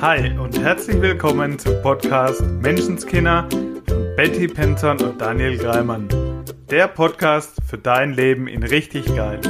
[0.00, 6.08] Hi und herzlich willkommen zum Podcast Menschenskinder von Betty Penton und Daniel Greimann.
[6.70, 9.40] Der Podcast für dein Leben in richtig geil.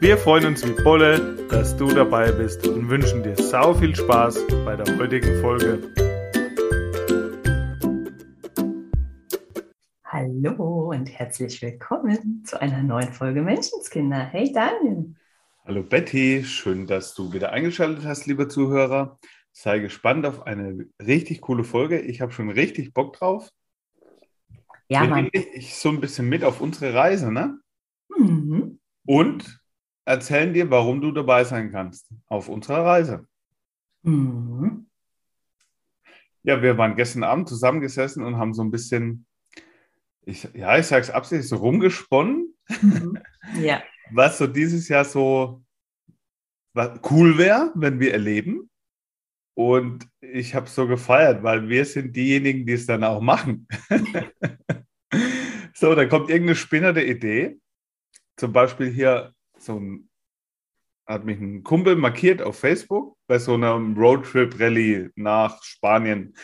[0.00, 4.38] Wir freuen uns wie Bolle, dass du dabei bist und wünschen dir sau viel Spaß
[4.66, 5.78] bei der heutigen Folge.
[10.04, 14.26] Hallo und herzlich willkommen zu einer neuen Folge Menschenskinder.
[14.26, 15.14] Hey Daniel.
[15.64, 19.18] Hallo Betty, schön, dass du wieder eingeschaltet hast, liebe Zuhörer.
[19.60, 21.98] Sei gespannt auf eine richtig coole Folge.
[21.98, 23.50] Ich habe schon richtig Bock drauf.
[24.88, 25.30] Ja, Wir Mann.
[25.32, 27.58] Ich so ein bisschen mit auf unsere Reise, ne?
[28.16, 28.78] Mhm.
[29.04, 29.60] Und
[30.04, 33.26] erzählen dir, warum du dabei sein kannst auf unserer Reise.
[34.02, 34.86] Mhm.
[36.44, 39.26] Ja, wir waren gestern Abend zusammengesessen und haben so ein bisschen,
[40.24, 42.54] ich, ja, ich sage es absichtlich, so rumgesponnen.
[42.80, 43.18] Mhm.
[43.60, 43.82] Ja.
[44.12, 45.64] Was so dieses Jahr so
[47.10, 48.70] cool wäre, wenn wir erleben.
[49.58, 53.66] Und ich habe so gefeiert, weil wir sind diejenigen, die es dann auch machen.
[55.74, 57.58] so, dann kommt irgendeine spinnerte Idee.
[58.36, 60.08] Zum Beispiel hier so ein,
[61.08, 66.36] hat mich ein Kumpel markiert auf Facebook bei so einer Roadtrip-Rallye nach Spanien.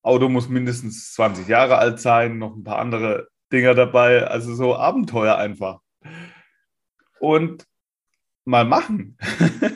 [0.00, 4.26] Auto muss mindestens 20 Jahre alt sein, noch ein paar andere Dinger dabei.
[4.26, 5.80] Also so Abenteuer einfach.
[7.20, 7.66] Und
[8.46, 9.18] mal machen.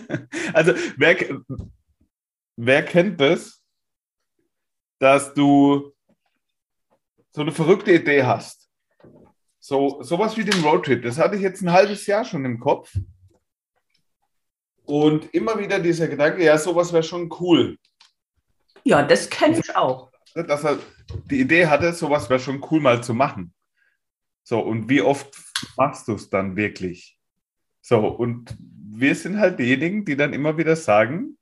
[0.55, 1.17] also wer,
[2.57, 3.63] Wer kennt das,
[4.99, 5.93] dass du
[7.31, 8.69] so eine verrückte Idee hast?
[9.59, 11.03] So sowas wie den Roadtrip.
[11.03, 12.93] Das hatte ich jetzt ein halbes Jahr schon im Kopf.
[14.85, 17.79] Und immer wieder dieser Gedanke, ja, sowas wäre schon cool.
[18.85, 20.11] Ja, das kenne ich auch.
[20.35, 20.79] Dass er
[21.31, 23.55] die Idee hatte, sowas wäre schon cool mal zu machen.
[24.43, 25.37] So, und wie oft
[25.77, 27.19] machst du es dann wirklich?
[27.81, 31.39] So, und wir sind halt diejenigen, die dann immer wieder sagen,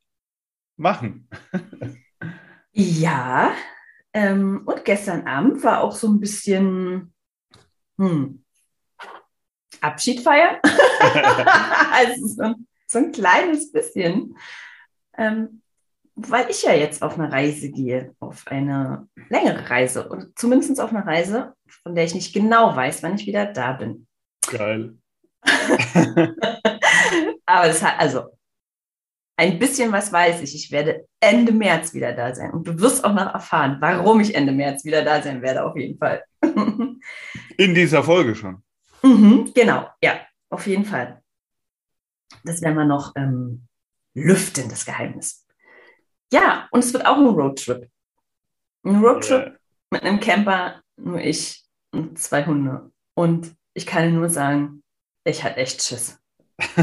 [0.81, 1.29] machen.
[2.73, 3.53] ja,
[4.13, 7.15] ähm, und gestern Abend war auch so ein bisschen
[7.99, 8.45] hm,
[9.81, 10.57] Abschied feiern.
[11.93, 14.37] also so ein, so ein, kleines bisschen.
[15.17, 15.63] Ähm,
[16.17, 20.91] weil ich ja jetzt auf eine Reise gehe, auf eine längere Reise und zumindest auf
[20.91, 24.07] eine Reise, von der ich nicht genau weiß, wann ich wieder da bin.
[24.47, 24.97] Geil.
[27.47, 28.29] Aber das hat, also
[29.41, 30.55] ein bisschen was weiß ich.
[30.55, 32.51] Ich werde Ende März wieder da sein.
[32.53, 35.75] Und du wirst auch noch erfahren, warum ich Ende März wieder da sein werde, auf
[35.79, 36.23] jeden Fall.
[37.57, 38.63] In dieser Folge schon.
[39.03, 40.21] Mhm, genau, ja,
[40.51, 41.23] auf jeden Fall.
[42.45, 43.67] Das werden wir noch ähm,
[44.13, 45.47] lüften, das Geheimnis.
[46.31, 47.89] Ja, und es wird auch ein Roadtrip.
[48.85, 49.59] Ein Roadtrip yeah.
[49.91, 52.91] mit einem Camper, nur ich und zwei Hunde.
[53.15, 54.83] Und ich kann nur sagen,
[55.25, 56.21] ich hatte echt Schiss.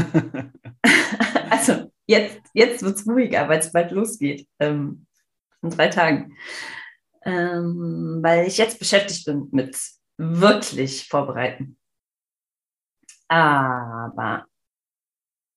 [2.08, 4.48] jetzt, jetzt wird es ruhiger, weil es bald losgeht.
[4.58, 5.06] Ähm,
[5.62, 6.36] in drei Tagen.
[7.24, 9.78] Ähm, weil ich jetzt beschäftigt bin mit
[10.16, 11.78] wirklich vorbereiten.
[13.28, 14.46] Aber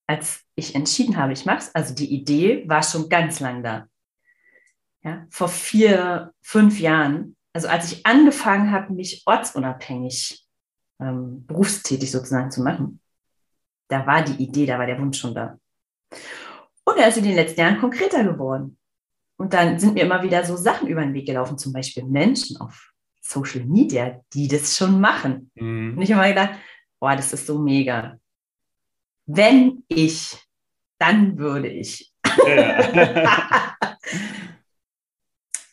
[0.08, 3.88] als ich entschieden habe, ich mache es, also die Idee war schon ganz lang da.
[5.04, 10.46] Ja, vor vier, fünf Jahren, also als ich angefangen habe, mich ortsunabhängig
[11.00, 13.02] ähm, berufstätig sozusagen zu machen,
[13.88, 15.58] da war die Idee, da war der Wunsch schon da.
[16.92, 18.78] Und er ist in den letzten Jahren konkreter geworden.
[19.38, 22.58] Und dann sind mir immer wieder so Sachen über den Weg gelaufen, zum Beispiel Menschen
[22.58, 22.92] auf
[23.22, 25.52] Social Media, die das schon machen.
[25.56, 25.96] Mhm.
[25.98, 26.60] Und ich habe immer gedacht,
[27.00, 28.18] boah, das ist so mega.
[29.26, 30.38] Wenn ich,
[31.00, 32.12] dann würde ich.
[32.46, 33.76] Ja,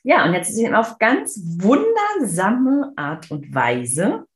[0.02, 4.26] ja und jetzt ist es auf ganz wundersame Art und Weise,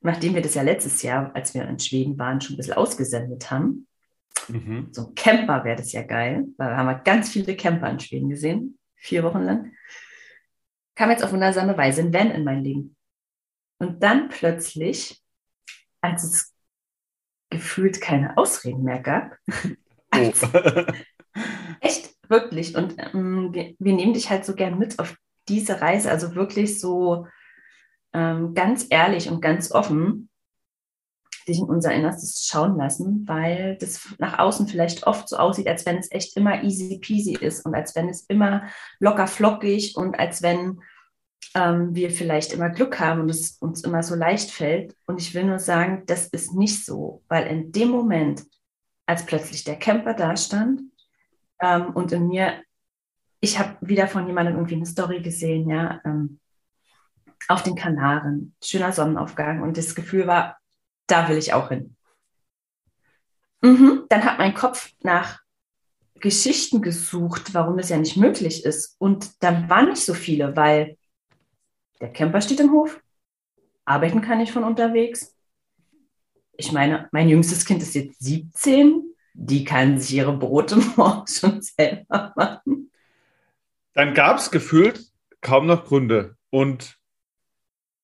[0.00, 3.50] nachdem wir das ja letztes Jahr, als wir in Schweden waren, schon ein bisschen ausgesendet
[3.50, 3.86] haben,
[4.48, 4.88] Mhm.
[4.90, 8.00] So ein Camper wäre das ja geil, weil da haben wir ganz viele Camper in
[8.00, 9.72] Schweden gesehen, vier Wochen lang.
[10.94, 12.96] Kam jetzt auf wundersame Weise ein Van in mein Leben.
[13.78, 15.22] Und dann plötzlich,
[16.00, 16.54] als es
[17.50, 19.36] gefühlt keine Ausreden mehr gab,
[20.14, 20.32] oh.
[21.80, 25.16] echt wirklich, und ähm, wir, wir, nehmen dich halt so gern mit auf
[25.48, 27.26] diese Reise, also wirklich so
[28.12, 30.28] ähm, ganz ehrlich und ganz offen
[31.44, 35.86] dich in unser Innerstes schauen lassen, weil das nach außen vielleicht oft so aussieht, als
[35.86, 38.64] wenn es echt immer easy peasy ist und als wenn es immer
[38.98, 40.80] locker flockig und als wenn
[41.54, 44.96] ähm, wir vielleicht immer Glück haben und es uns immer so leicht fällt.
[45.06, 48.44] Und ich will nur sagen, das ist nicht so, weil in dem Moment,
[49.06, 50.82] als plötzlich der Camper da stand
[51.60, 52.62] ähm, und in mir,
[53.40, 56.38] ich habe wieder von jemandem irgendwie eine Story gesehen, ja, ähm,
[57.48, 60.58] auf den Kanaren, schöner Sonnenaufgang und das Gefühl war,
[61.06, 61.96] da will ich auch hin.
[63.62, 65.40] Mhm, dann hat mein Kopf nach
[66.20, 68.96] Geschichten gesucht, warum das ja nicht möglich ist.
[68.98, 70.96] Und da waren nicht so viele, weil
[72.00, 73.00] der Camper steht im Hof,
[73.84, 75.36] arbeiten kann ich von unterwegs.
[76.56, 81.62] Ich meine, mein jüngstes Kind ist jetzt 17, die kann sich ihre Brote morgens schon
[81.62, 82.90] selber machen.
[83.94, 86.36] Dann gab es gefühlt kaum noch Gründe.
[86.50, 86.98] Und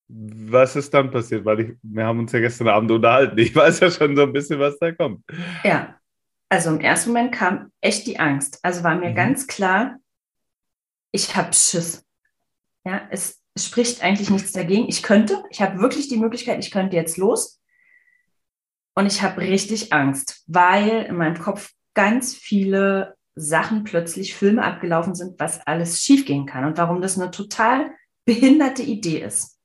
[0.09, 1.45] was ist dann passiert?
[1.45, 3.39] Weil ich, wir haben uns ja gestern Abend unterhalten.
[3.39, 5.23] Ich weiß ja schon so ein bisschen, was da kommt.
[5.65, 5.99] Ja,
[6.49, 8.59] also im ersten Moment kam echt die Angst.
[8.63, 9.15] Also war mir mhm.
[9.15, 9.99] ganz klar,
[11.13, 12.05] ich habe Schiss.
[12.85, 14.89] Ja, es, es spricht eigentlich nichts dagegen.
[14.89, 17.61] Ich könnte, ich habe wirklich die Möglichkeit, ich könnte jetzt los.
[18.95, 25.15] Und ich habe richtig Angst, weil in meinem Kopf ganz viele Sachen plötzlich Filme abgelaufen
[25.15, 27.93] sind, was alles schiefgehen kann und warum das eine total
[28.25, 29.58] behinderte Idee ist.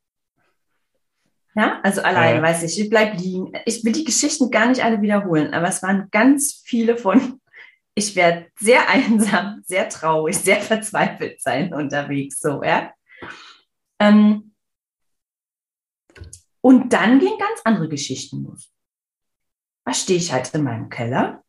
[1.55, 2.41] Ja, also allein, ja.
[2.41, 3.51] weiß ich, ich bleib liegen.
[3.65, 7.39] Ich will die Geschichten gar nicht alle wiederholen, aber es waren ganz viele von,
[7.93, 12.91] ich werde sehr einsam, sehr traurig, sehr verzweifelt sein unterwegs, so, ja.
[13.99, 14.53] Ähm,
[16.61, 18.71] und dann gehen ganz andere Geschichten los.
[19.85, 21.43] Da stehe ich halt in meinem Keller,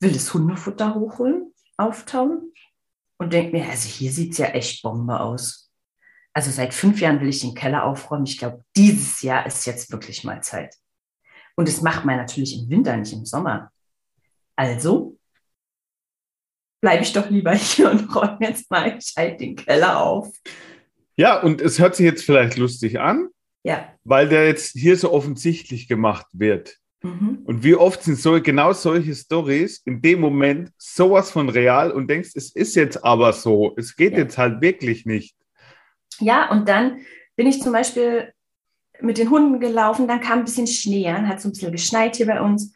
[0.00, 2.52] will das Hundefutter hochholen, auftauen
[3.18, 5.61] und denke mir, also hier sieht es ja echt Bombe aus
[6.34, 8.24] also seit fünf Jahren will ich den Keller aufräumen.
[8.24, 10.74] Ich glaube, dieses Jahr ist jetzt wirklich mal Zeit.
[11.56, 13.70] Und das macht man natürlich im Winter, nicht im Sommer.
[14.56, 15.18] Also
[16.80, 20.34] bleibe ich doch lieber hier und räume jetzt mal gescheit den Keller auf.
[21.16, 23.28] Ja, und es hört sich jetzt vielleicht lustig an,
[23.62, 23.88] ja.
[24.04, 26.78] weil der jetzt hier so offensichtlich gemacht wird.
[27.02, 27.40] Mhm.
[27.44, 32.08] Und wie oft sind so genau solche Stories in dem Moment sowas von real und
[32.08, 34.20] denkst, es ist jetzt aber so, es geht ja.
[34.20, 35.36] jetzt halt wirklich nicht.
[36.22, 37.00] Ja, und dann
[37.36, 38.32] bin ich zum Beispiel
[39.00, 42.16] mit den Hunden gelaufen, dann kam ein bisschen Schnee an, hat so ein bisschen geschneit
[42.16, 42.72] hier bei uns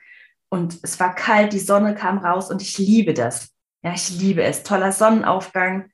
[0.49, 3.51] und es war kalt, die Sonne kam raus und ich liebe das.
[3.83, 4.65] Ja, ich liebe es.
[4.65, 5.91] Toller Sonnenaufgang.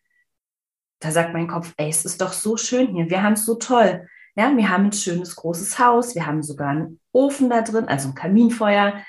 [1.01, 3.11] Da sagt mein Kopf, ey, es ist doch so schön hier.
[3.11, 4.07] Wir haben es so toll.
[4.35, 6.15] Ja, wir haben ein schönes großes Haus.
[6.15, 9.03] Wir haben sogar einen Ofen da drin, also ein Kaminfeuer.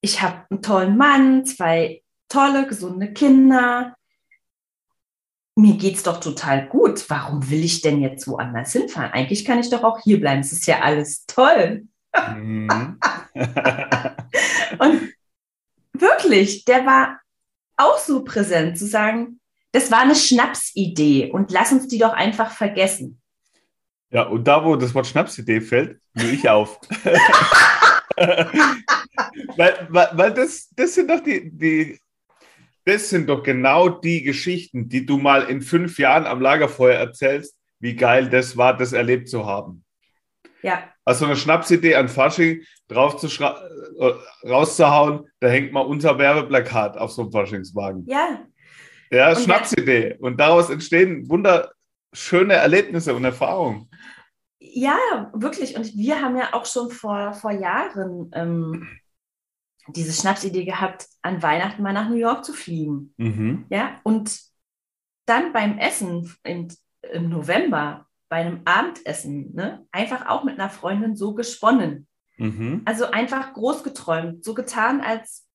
[0.00, 3.94] Ich habe einen tollen Mann, zwei tolle, gesunde Kinder
[5.56, 7.04] mir geht's doch total gut.
[7.08, 9.12] Warum will ich denn jetzt woanders hinfahren?
[9.12, 10.40] Eigentlich kann ich doch auch hier bleiben.
[10.40, 11.86] Es ist ja alles toll.
[12.34, 12.68] Mhm.
[14.78, 15.12] und
[15.92, 17.20] wirklich, der war
[17.76, 19.40] auch so präsent zu sagen,
[19.72, 23.20] das war eine Schnapsidee und lass uns die doch einfach vergessen.
[24.10, 26.78] Ja, und da, wo das Wort Schnapsidee fällt, nur ich auf.
[28.16, 31.98] weil, weil, weil das, das sind doch die, die
[32.84, 37.56] das sind doch genau die Geschichten, die du mal in fünf Jahren am Lagerfeuer erzählst,
[37.80, 39.84] wie geil das war, das erlebt zu haben.
[40.62, 40.84] Ja.
[41.04, 47.12] Also eine Schnapsidee an Fasching drauf zu äh, rauszuhauen, da hängt mal unser Werbeplakat auf
[47.12, 48.04] so einem Faschingswagen.
[48.06, 48.40] Ja.
[49.10, 50.16] Ja, und Schnapsidee.
[50.18, 53.88] Und daraus entstehen wunderschöne Erlebnisse und Erfahrungen.
[54.58, 55.76] Ja, wirklich.
[55.76, 58.88] Und wir haben ja auch schon vor, vor Jahren ähm,
[59.88, 63.14] diese Schnapsidee gehabt, an Weihnachten mal nach New York zu fliegen.
[63.16, 63.66] Mhm.
[63.70, 64.40] Ja, und
[65.26, 66.68] dann beim Essen im,
[67.12, 72.06] im November, bei einem Abendessen, ne, einfach auch mit einer Freundin so gesponnen.
[72.36, 72.82] Mhm.
[72.84, 75.46] Also einfach groß geträumt, so getan, als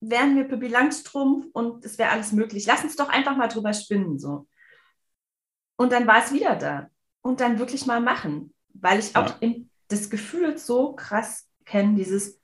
[0.00, 2.66] wären wir Pippi Langstrumpf und es wäre alles möglich.
[2.66, 4.18] Lass uns doch einfach mal drüber spinnen.
[4.18, 4.48] So.
[5.76, 6.88] Und dann war es wieder da.
[7.20, 9.50] Und dann wirklich mal machen, weil ich auch ja.
[9.86, 12.41] das Gefühl so krass kenne, dieses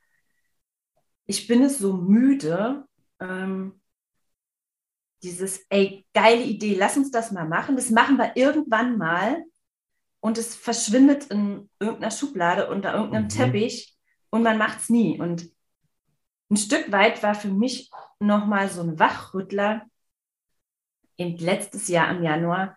[1.29, 2.87] ich bin es so müde,
[3.19, 3.79] ähm,
[5.21, 7.75] dieses, ey, geile Idee, lass uns das mal machen.
[7.75, 9.43] Das machen wir irgendwann mal
[10.21, 13.29] und es verschwindet in irgendeiner Schublade unter irgendeinem mhm.
[13.29, 13.95] Teppich
[14.31, 15.19] und man macht es nie.
[15.21, 15.47] Und
[16.49, 19.83] ein Stück weit war für mich nochmal so ein Wachrüttler
[21.17, 22.75] im letztes Jahr im Januar,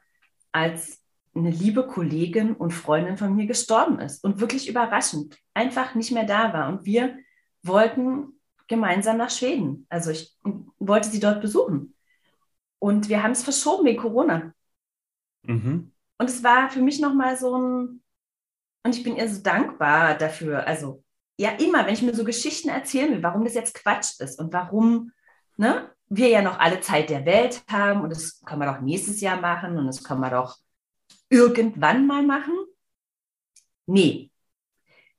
[0.50, 1.02] als
[1.34, 6.26] eine liebe Kollegin und Freundin von mir gestorben ist und wirklich überraschend einfach nicht mehr
[6.26, 6.68] da war.
[6.68, 7.16] Und wir
[7.62, 8.38] wollten
[8.68, 9.86] gemeinsam nach Schweden.
[9.88, 10.36] Also ich
[10.78, 11.94] wollte sie dort besuchen.
[12.78, 14.52] Und wir haben es verschoben wegen Corona.
[15.42, 15.92] Mhm.
[16.18, 18.02] Und es war für mich nochmal so ein,
[18.84, 20.66] und ich bin ihr so dankbar dafür.
[20.66, 21.04] Also
[21.38, 24.52] ja, immer, wenn ich mir so Geschichten erzählen will, warum das jetzt Quatsch ist und
[24.52, 25.12] warum
[25.56, 29.20] ne, wir ja noch alle Zeit der Welt haben und das können wir doch nächstes
[29.20, 30.58] Jahr machen und das können wir doch
[31.28, 32.54] irgendwann mal machen.
[33.86, 34.31] Nee,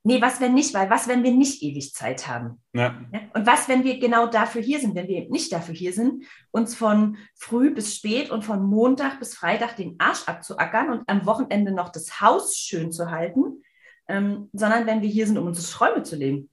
[0.05, 2.61] Nee, was wenn nicht, weil was, wenn wir nicht ewig Zeit haben?
[2.73, 3.01] Ja.
[3.13, 3.21] ja.
[3.33, 6.25] Und was, wenn wir genau dafür hier sind, wenn wir eben nicht dafür hier sind,
[6.51, 11.25] uns von früh bis spät und von Montag bis Freitag den Arsch abzuackern und am
[11.25, 13.63] Wochenende noch das Haus schön zu halten,
[14.09, 16.49] ähm, sondern wenn wir hier sind, um unsere Träume zu leben.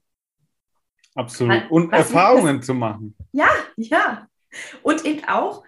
[1.15, 1.69] Absolut.
[1.69, 3.15] Und was Erfahrungen zu machen.
[3.33, 4.27] Ja, ja.
[4.81, 5.63] Und eben auch,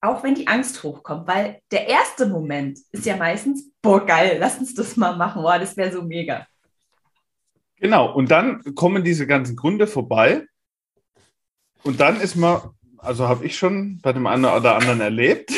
[0.00, 4.58] auch wenn die Angst hochkommt, weil der erste Moment ist ja meistens, boah, geil, lass
[4.58, 6.46] uns das mal machen, boah, das wäre so mega.
[7.76, 10.46] Genau, und dann kommen diese ganzen Gründe vorbei
[11.82, 12.60] und dann ist man,
[12.98, 15.52] also habe ich schon bei dem einen oder anderen erlebt,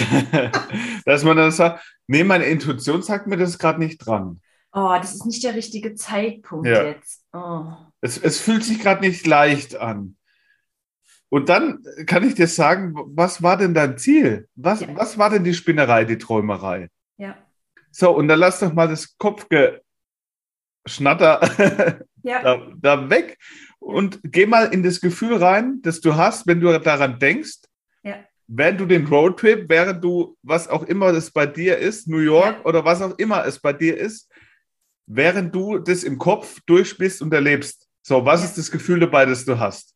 [1.04, 4.40] dass man dann sagt, nee, meine Intuition sagt mir, das ist gerade nicht dran.
[4.72, 6.84] Oh, das ist nicht der richtige Zeitpunkt ja.
[6.84, 7.24] jetzt.
[7.32, 7.72] Oh.
[8.00, 10.16] Es, es fühlt sich gerade nicht leicht an.
[11.28, 14.48] Und dann kann ich dir sagen, was war denn dein Ziel?
[14.54, 14.94] Was, ja.
[14.94, 16.90] was war denn die Spinnerei, die Träumerei?
[17.16, 17.38] Ja.
[17.90, 19.80] So, und dann lass doch mal das Kopfgeschnatter
[22.22, 22.42] ja.
[22.42, 23.38] da, da, weg
[23.78, 27.60] und geh mal in das Gefühl rein, das du hast, wenn du daran denkst,
[28.02, 28.16] ja.
[28.46, 32.58] während du den Roadtrip, während du, was auch immer es bei dir ist, New York
[32.58, 32.64] ja.
[32.64, 34.30] oder was auch immer es bei dir ist,
[35.06, 37.88] während du das im Kopf durchspielst und erlebst.
[38.02, 39.94] So, was ist das Gefühl dabei, das du hast?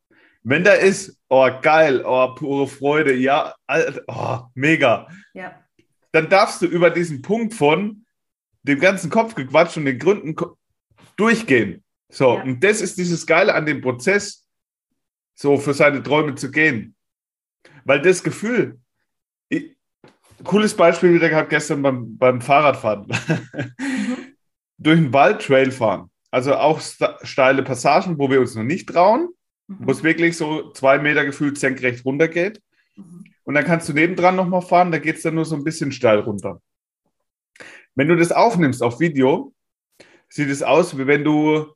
[0.49, 3.53] Wenn da ist, oh geil, oh pure Freude, ja,
[4.07, 5.09] oh, mega.
[5.35, 5.61] Ja.
[6.12, 8.07] Dann darfst du über diesen Punkt von
[8.62, 10.37] dem ganzen Kopfgequatsch und den Gründen
[11.17, 11.83] durchgehen.
[12.09, 12.45] So, ja.
[12.45, 14.47] und das ist dieses Geile an dem Prozess,
[15.35, 16.95] so für seine Träume zu gehen.
[17.85, 18.79] Weil das Gefühl,
[19.49, 19.76] ich,
[20.45, 23.09] cooles Beispiel wieder gehabt gestern beim, beim Fahrradfahren.
[23.79, 24.37] Mhm.
[24.79, 26.11] Durch den Wald Trail fahren.
[26.31, 26.81] Also auch
[27.23, 29.31] steile Passagen, wo wir uns noch nicht trauen
[29.68, 29.78] mhm.
[29.80, 32.62] wo es wirklich so zwei Meter gefühlt senkrecht runter geht.
[32.96, 33.25] Mhm.
[33.44, 35.92] Und dann kannst du nebendran nochmal fahren, da geht es dann nur so ein bisschen
[35.92, 36.61] steil runter.
[37.94, 39.54] Wenn du das aufnimmst auf Video,
[40.28, 41.73] sieht es aus, wie wenn du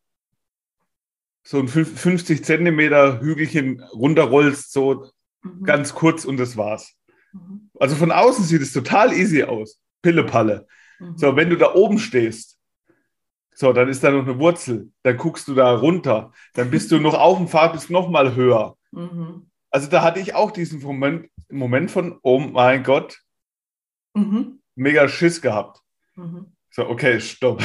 [1.42, 5.11] so ein 50 Zentimeter Hügelchen runterrollst, so
[5.42, 5.64] mhm.
[5.64, 6.94] ganz kurz und das war's.
[7.32, 7.70] Mhm.
[7.78, 9.80] Also von außen sieht es total easy aus.
[10.02, 10.66] Pillepalle.
[10.99, 11.16] Mhm.
[11.16, 12.60] So, wenn du da oben stehst
[13.61, 14.90] so, dann ist da noch eine Wurzel.
[15.02, 16.33] Dann guckst du da runter.
[16.55, 18.79] Dann bist du noch auf dem Pfad, bist noch mal höher.
[18.90, 19.50] Mhm.
[19.71, 23.21] Also da hatte ich auch diesen Moment, Moment von, oh mein Gott,
[24.14, 24.62] mhm.
[24.76, 25.83] mega Schiss gehabt.
[26.17, 26.57] Mhm.
[26.71, 27.62] So, okay, stopp.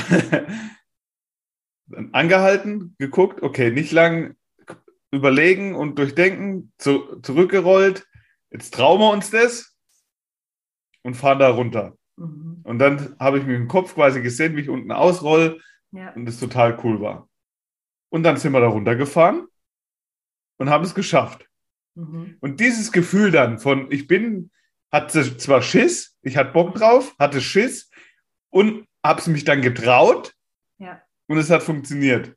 [1.85, 4.35] dann angehalten, geguckt, okay, nicht lang
[5.11, 8.05] überlegen und durchdenken, zu, zurückgerollt.
[8.51, 9.77] Jetzt trauen wir uns das
[11.03, 11.97] und fahren da runter.
[12.17, 12.59] Mhm.
[12.63, 15.61] Und dann habe ich mit dem Kopf quasi gesehen, wie ich unten ausroll,
[15.95, 16.11] ja.
[16.13, 17.29] Und es total cool war.
[18.09, 19.47] Und dann sind wir da runtergefahren
[20.57, 21.49] und haben es geschafft.
[21.95, 22.37] Mhm.
[22.41, 24.51] Und dieses Gefühl dann von, ich bin,
[24.91, 27.89] hatte zwar Schiss, ich hatte Bock drauf, hatte Schiss
[28.49, 30.33] und habe es mich dann getraut
[30.77, 31.01] ja.
[31.27, 32.35] und es hat funktioniert.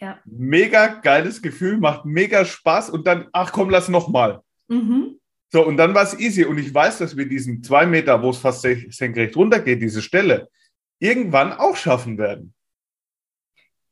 [0.00, 0.20] Ja.
[0.24, 4.42] Mega geiles Gefühl, macht mega Spaß und dann, ach komm, lass nochmal.
[4.68, 5.18] Mhm.
[5.50, 6.44] So, und dann war es easy.
[6.44, 10.50] Und ich weiß, dass wir diesen zwei Meter, wo es fast senkrecht runtergeht, diese Stelle,
[10.98, 12.54] irgendwann auch schaffen werden.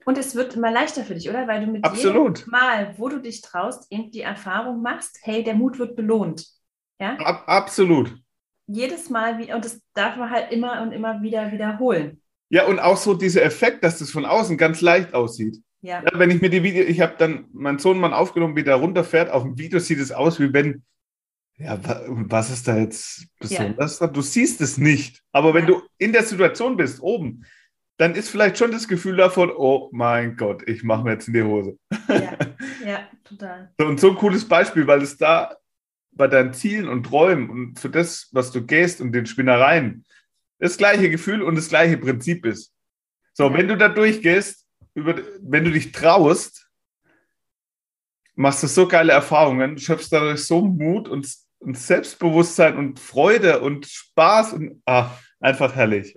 [0.04, 1.48] Und es wird immer leichter für dich, oder?
[1.48, 2.40] Weil du mit Absolut.
[2.40, 6.46] jedem Mal, wo du dich traust, eben die Erfahrung machst, hey, der Mut wird belohnt.
[7.00, 7.16] Ja?
[7.16, 8.14] Ab, absolut.
[8.66, 12.20] Jedes Mal, und das darf man halt immer und immer wieder wiederholen.
[12.50, 15.62] Ja, und auch so dieser Effekt, dass das von außen ganz leicht aussieht.
[15.80, 16.02] Ja.
[16.02, 18.76] ja wenn ich mir die Video, ich habe dann meinen Sohn mal aufgenommen, wie der
[18.76, 19.30] runterfährt.
[19.30, 20.84] Auf dem Video sieht es aus, wie wenn
[21.56, 24.00] ja, was ist da jetzt besonders?
[24.00, 24.06] Ja.
[24.08, 25.22] Du siehst es nicht.
[25.32, 27.44] Aber wenn du in der Situation bist, oben,
[27.96, 31.34] dann ist vielleicht schon das Gefühl davon, oh mein Gott, ich mache mir jetzt in
[31.34, 31.78] die Hose.
[32.08, 32.38] Ja,
[32.84, 33.72] ja total.
[33.78, 35.56] Und so ein cooles Beispiel, weil es da
[36.10, 40.04] bei deinen Zielen und Träumen und für das, was du gehst und den Spinnereien,
[40.58, 42.72] das gleiche Gefühl und das gleiche Prinzip ist.
[43.32, 43.54] So, ja.
[43.54, 46.68] wenn du da durchgehst, über, wenn du dich traust,
[48.34, 51.28] machst du so geile Erfahrungen, schöpfst dadurch so Mut und
[51.64, 56.14] und Selbstbewusstsein und Freude und Spaß und ach, einfach herrlich.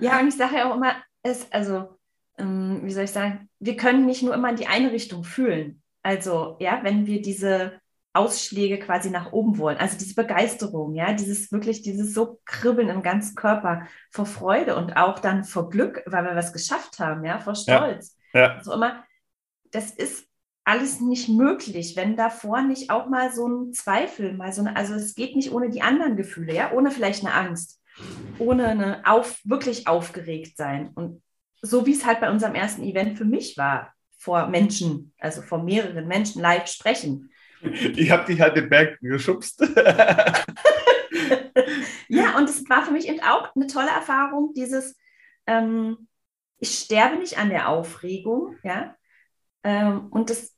[0.00, 1.98] Ja, und ich sage ja auch immer, es, also,
[2.38, 5.82] ähm, wie soll ich sagen, wir können nicht nur immer in die eine Richtung fühlen.
[6.02, 7.80] Also, ja, wenn wir diese
[8.14, 13.02] Ausschläge quasi nach oben wollen, also diese Begeisterung, ja, dieses wirklich, dieses so Kribbeln im
[13.02, 17.38] ganzen Körper vor Freude und auch dann vor Glück, weil wir was geschafft haben, ja,
[17.38, 18.18] vor Stolz.
[18.34, 18.56] Ja, ja.
[18.56, 19.04] Also immer,
[19.70, 20.26] das ist
[20.64, 24.94] alles nicht möglich, wenn davor nicht auch mal so ein Zweifel, mal so eine, also
[24.94, 27.80] es geht nicht ohne die anderen Gefühle, ja, ohne vielleicht eine Angst,
[28.38, 30.90] ohne eine auf, wirklich aufgeregt sein.
[30.94, 31.22] Und
[31.62, 35.62] so wie es halt bei unserem ersten Event für mich war, vor Menschen, also vor
[35.64, 37.32] mehreren Menschen live sprechen.
[37.60, 39.60] Ich habe dich halt den Berg geschubst.
[42.08, 44.96] ja, und es war für mich eben auch eine tolle Erfahrung, dieses,
[45.46, 46.08] ähm,
[46.58, 48.94] ich sterbe nicht an der Aufregung, ja,
[49.64, 50.51] ähm, und das,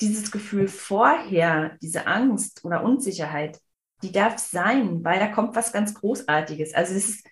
[0.00, 3.60] dieses Gefühl vorher, diese Angst oder Unsicherheit,
[4.02, 6.74] die darf sein, weil da kommt was ganz Großartiges.
[6.74, 7.26] Also es ist,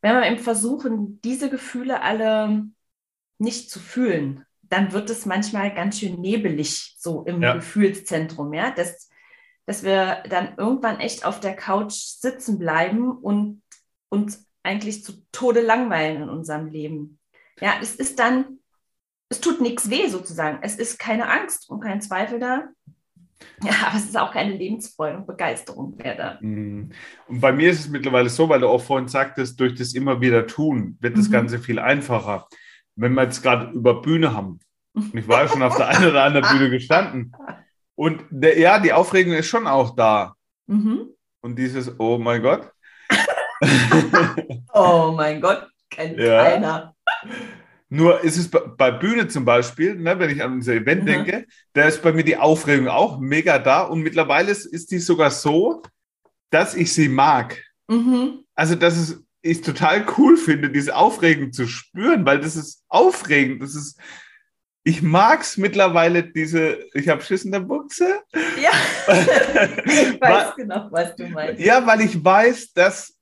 [0.00, 2.64] wenn wir eben versuchen, diese Gefühle alle
[3.38, 7.54] nicht zu fühlen, dann wird es manchmal ganz schön nebelig, so im ja.
[7.54, 9.08] Gefühlszentrum, ja, dass,
[9.66, 13.62] dass wir dann irgendwann echt auf der Couch sitzen bleiben und
[14.08, 17.20] uns eigentlich zu Tode langweilen in unserem Leben.
[17.60, 18.58] Ja, es ist dann,
[19.34, 20.58] es tut nichts weh sozusagen.
[20.62, 22.68] Es ist keine Angst und kein Zweifel da.
[23.62, 26.38] Ja, aber es ist auch keine Lebensfreude und Begeisterung mehr da.
[26.40, 26.92] Mhm.
[27.26, 30.20] Und bei mir ist es mittlerweile so, weil du auch vorhin sagtest, durch das immer
[30.20, 31.32] wieder tun wird das mhm.
[31.32, 32.46] Ganze viel einfacher.
[32.96, 34.60] Wenn wir jetzt gerade über Bühne haben,
[34.94, 37.32] und ich war ja schon auf der einen oder anderen Bühne gestanden,
[37.96, 40.34] und der, ja, die Aufregung ist schon auch da.
[40.66, 41.08] Mhm.
[41.40, 42.70] Und dieses, oh mein Gott.
[44.72, 46.44] oh mein Gott, kennt ja.
[46.44, 46.94] keiner.
[47.94, 51.06] Nur ist es bei Bühne zum Beispiel, ne, wenn ich an unser Event mhm.
[51.06, 54.98] denke, da ist bei mir die Aufregung auch mega da und mittlerweile ist, ist die
[54.98, 55.80] sogar so,
[56.50, 57.62] dass ich sie mag.
[57.86, 58.44] Mhm.
[58.56, 63.62] Also, dass es ich total cool finde, diese Aufregung zu spüren, weil das ist aufregend.
[63.62, 64.00] Das ist,
[64.82, 68.22] ich mag es mittlerweile, diese, ich habe Schiss in der Buchse.
[68.60, 68.72] Ja,
[69.84, 71.60] ich weiß genau, was du meinst.
[71.60, 73.16] Ja, weil ich weiß, dass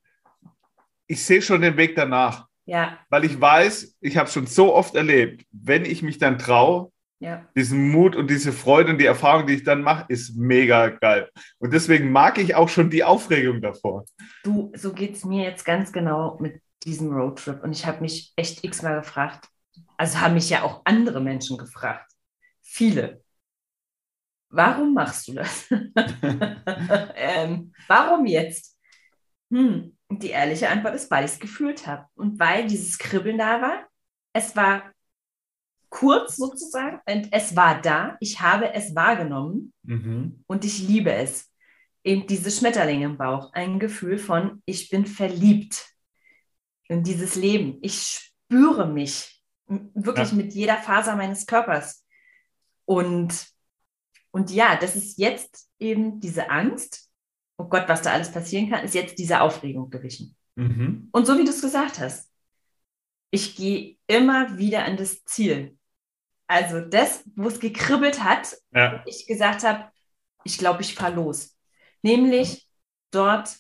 [1.08, 2.46] ich sehe schon den Weg danach.
[2.64, 2.98] Ja.
[3.08, 7.46] Weil ich weiß, ich habe schon so oft erlebt, wenn ich mich dann traue, ja.
[7.54, 11.30] diesen Mut und diese Freude und die Erfahrung, die ich dann mache, ist mega geil.
[11.58, 14.04] Und deswegen mag ich auch schon die Aufregung davor.
[14.42, 17.62] Du, so geht es mir jetzt ganz genau mit diesem Roadtrip.
[17.62, 19.48] Und ich habe mich echt x-mal gefragt,
[19.96, 22.12] also haben mich ja auch andere Menschen gefragt,
[22.60, 23.22] viele.
[24.50, 25.68] Warum machst du das?
[27.14, 28.76] ähm, warum jetzt?
[29.50, 33.60] Hm, die ehrliche Antwort ist, weil ich es gefühlt habe und weil dieses Kribbeln da
[33.60, 33.86] war.
[34.32, 34.92] Es war
[35.90, 38.16] kurz sozusagen und es war da.
[38.20, 40.42] Ich habe es wahrgenommen mhm.
[40.46, 41.50] und ich liebe es.
[42.04, 45.86] Eben diese Schmetterlinge im Bauch, ein Gefühl von, ich bin verliebt
[46.88, 47.78] in dieses Leben.
[47.80, 48.02] Ich
[48.48, 50.36] spüre mich wirklich ja.
[50.36, 52.04] mit jeder Faser meines Körpers.
[52.84, 53.46] Und,
[54.32, 57.11] und ja, das ist jetzt eben diese Angst,
[57.58, 60.36] oh Gott, was da alles passieren kann, ist jetzt diese Aufregung gewichen.
[60.56, 61.08] Mhm.
[61.12, 62.30] Und so wie du es gesagt hast,
[63.30, 65.76] ich gehe immer wieder an das Ziel.
[66.46, 69.02] Also das, wo es gekribbelt hat, ja.
[69.06, 69.90] ich gesagt habe,
[70.44, 71.56] ich glaube, ich fahre los.
[72.02, 72.68] Nämlich
[73.10, 73.56] dort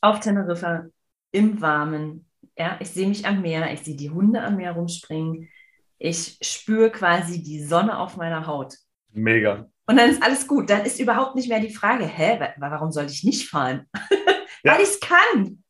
[0.00, 0.86] auf Teneriffa
[1.32, 2.30] im Warmen.
[2.56, 5.50] Ja, ich sehe mich am Meer, ich sehe die Hunde am Meer rumspringen.
[5.98, 8.74] Ich spüre quasi die Sonne auf meiner Haut.
[9.12, 9.70] Mega.
[9.86, 10.68] Und dann ist alles gut.
[10.68, 13.86] Dann ist überhaupt nicht mehr die Frage, hä, warum soll ich nicht fahren?
[14.64, 14.72] Ja.
[14.72, 15.62] weil ich es kann.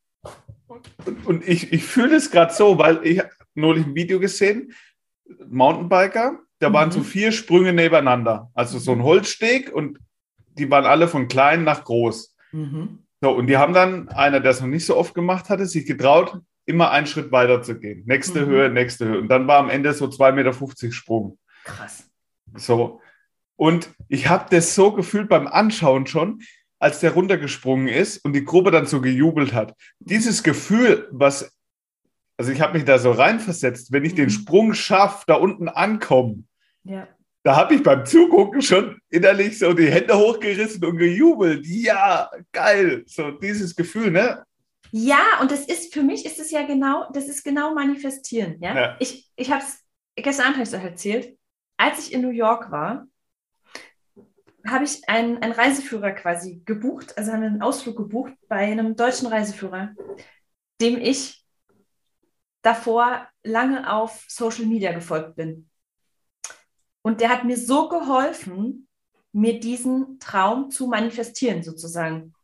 [1.05, 3.21] Und, und ich, ich fühle es gerade so, weil ich
[3.55, 4.73] neulich ein Video gesehen,
[5.47, 6.93] Mountainbiker, da waren mhm.
[6.93, 8.51] so vier Sprünge nebeneinander.
[8.55, 9.99] Also so ein Holzsteg und
[10.57, 12.35] die waren alle von klein nach groß.
[12.53, 13.01] Mhm.
[13.21, 15.85] So, und die haben dann, einer, der es noch nicht so oft gemacht hatte, sich
[15.85, 18.05] getraut, immer einen Schritt weiter zu gehen.
[18.07, 18.47] Nächste mhm.
[18.47, 19.21] Höhe, nächste Höhe.
[19.21, 21.39] Und dann war am Ende so 2,50 Meter Sprung.
[21.65, 22.09] Krass.
[22.55, 23.01] So.
[23.57, 26.43] Und ich habe das so gefühlt beim Anschauen schon,
[26.79, 29.75] als der runtergesprungen ist und die Gruppe dann so gejubelt hat.
[29.99, 31.57] Dieses Gefühl, was,
[32.37, 34.31] also ich habe mich da so reinversetzt, wenn ich den mhm.
[34.31, 36.45] Sprung schaffe, da unten ankomme,
[36.85, 37.09] ja.
[37.43, 41.67] da habe ich beim Zugucken schon innerlich so die Hände hochgerissen und gejubelt.
[41.67, 43.05] Ja, geil.
[43.07, 44.45] So dieses Gefühl, ne?
[44.93, 48.57] Ja, und das ist für mich ist es ja genau, das ist genau manifestieren.
[48.61, 48.97] Ja, ja.
[49.01, 49.83] ich, ich habe es
[50.15, 51.37] gestern Abend erzählt,
[51.79, 53.07] als ich in New York war
[54.69, 59.95] habe ich einen, einen Reiseführer quasi gebucht, also einen Ausflug gebucht bei einem deutschen Reiseführer,
[60.81, 61.45] dem ich
[62.63, 65.69] davor lange auf Social Media gefolgt bin.
[67.03, 68.89] Und der hat mir so geholfen,
[69.33, 72.35] mir diesen Traum zu manifestieren, sozusagen.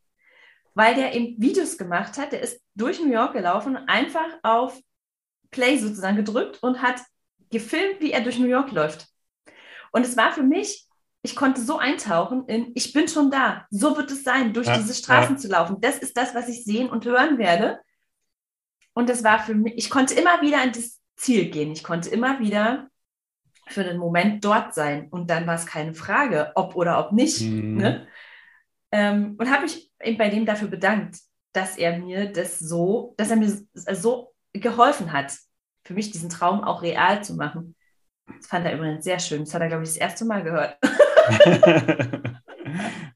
[0.75, 4.81] Weil der eben Videos gemacht hat, der ist durch New York gelaufen, einfach auf
[5.51, 7.01] Play sozusagen gedrückt und hat
[7.51, 9.09] gefilmt, wie er durch New York läuft.
[9.91, 10.87] Und es war für mich
[11.23, 13.67] ich konnte so eintauchen in, ich bin schon da.
[13.71, 15.41] So wird es sein, durch ja, diese Straßen ja.
[15.41, 15.81] zu laufen.
[15.81, 17.79] Das ist das, was ich sehen und hören werde.
[18.93, 21.71] Und das war für mich, ich konnte immer wieder an das Ziel gehen.
[21.73, 22.89] Ich konnte immer wieder
[23.69, 25.09] für den Moment dort sein.
[25.11, 27.41] Und dann war es keine Frage, ob oder ob nicht.
[27.41, 27.77] Mhm.
[27.77, 28.09] Ne?
[28.91, 31.19] Ähm, und habe mich bei dem dafür bedankt,
[31.53, 35.37] dass er mir das so, dass er mir so geholfen hat,
[35.85, 37.77] für mich diesen Traum auch real zu machen.
[38.27, 39.45] Das fand er übrigens sehr schön.
[39.45, 40.77] Das hat er, glaube ich, das erste Mal gehört.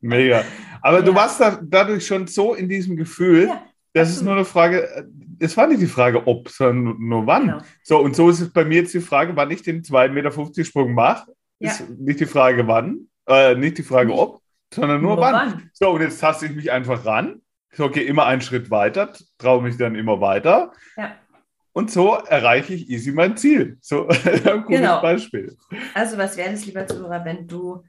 [0.01, 0.45] Mega.
[0.83, 1.05] Aber ja.
[1.05, 5.09] du warst da, dadurch schon so in diesem Gefühl, ja, das ist nur eine Frage,
[5.38, 7.47] es war nicht die Frage, ob, sondern nur wann.
[7.47, 7.59] Genau.
[7.83, 10.64] So, und so ist es bei mir jetzt die Frage, wann ich den 2,50 Meter
[10.64, 11.33] Sprung mache.
[11.59, 11.71] Ja.
[11.71, 14.19] Ist nicht die Frage, wann, äh, nicht die Frage, nicht.
[14.19, 14.40] ob,
[14.73, 15.35] sondern nur, nur wann.
[15.35, 15.71] wann.
[15.73, 17.40] So, und jetzt taste ich mich einfach ran.
[17.73, 20.73] So, okay, immer einen Schritt weiter, traue mich dann immer weiter.
[20.97, 21.16] Ja.
[21.73, 23.77] Und so erreiche ich easy mein Ziel.
[23.81, 25.03] So ein gutes genau.
[25.03, 25.57] Beispiel.
[25.95, 27.83] Also, was wäre das, lieber Zuhörer, wenn du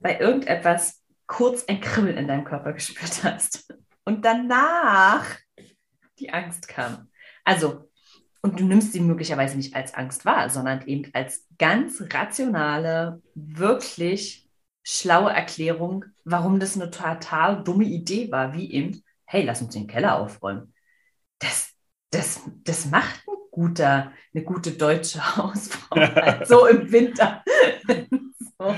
[0.00, 5.24] bei irgendetwas kurz ein Kribbeln in deinem Körper gespürt hast und danach
[6.18, 7.08] die Angst kam?
[7.44, 7.88] Also,
[8.42, 14.48] und du nimmst sie möglicherweise nicht als Angst wahr, sondern eben als ganz rationale, wirklich
[14.84, 19.86] schlaue Erklärung, warum das eine total dumme Idee war, wie eben, hey, lass uns den
[19.86, 20.72] Keller aufräumen.
[21.40, 21.74] Das,
[22.10, 27.44] das, das macht ein guter, eine gute deutsche Hausfrau, halt so im Winter.
[28.58, 28.74] so.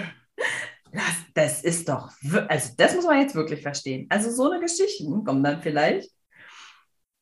[0.92, 2.11] Das, das ist doch,
[2.48, 4.07] also das muss man jetzt wirklich verstehen.
[4.09, 6.11] Also so eine Geschichte kommt dann vielleicht.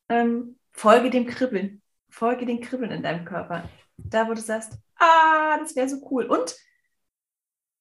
[0.09, 1.81] Ähm, folge dem Kribbeln.
[2.09, 3.69] Folge den Kribbeln in deinem Körper.
[3.97, 6.25] Da, wo du sagst, ah, das wäre so cool.
[6.25, 6.55] Und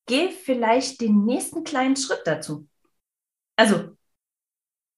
[0.06, 2.68] geh vielleicht den nächsten kleinen Schritt dazu.
[3.56, 3.96] Also,